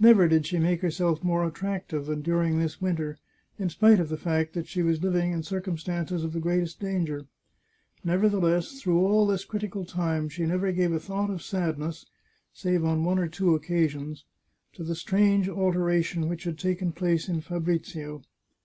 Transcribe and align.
Never 0.00 0.26
did 0.26 0.46
she 0.46 0.58
make 0.58 0.80
herself 0.82 1.22
more 1.22 1.46
attractive 1.46 2.06
than 2.06 2.22
during 2.22 2.58
this 2.58 2.80
winter, 2.80 3.18
in 3.56 3.70
spite 3.70 4.00
of 4.00 4.08
the 4.08 4.16
fact 4.16 4.52
that 4.52 4.66
she 4.66 4.82
was 4.82 5.00
living 5.00 5.30
in 5.30 5.44
circum 5.44 5.78
stances 5.78 6.24
of 6.24 6.32
the 6.32 6.40
greatest 6.40 6.80
danger. 6.80 7.26
Nevertheless, 8.02 8.82
through 8.82 8.98
all 8.98 9.28
this 9.28 9.44
critical 9.44 9.84
time 9.84 10.28
she 10.28 10.44
never 10.44 10.72
gave 10.72 10.90
a 10.90 10.98
thought 10.98 11.30
of 11.30 11.40
sadness, 11.40 12.04
save 12.52 12.84
on 12.84 13.04
one 13.04 13.20
or 13.20 13.28
two 13.28 13.54
occasions, 13.54 14.24
to 14.72 14.82
the 14.82 14.96
strange 14.96 15.48
alteration 15.48 16.28
which 16.28 16.42
had 16.42 16.58
taken 16.58 16.90
place 16.90 17.28
in 17.28 17.40
Fabrizio. 17.40 18.22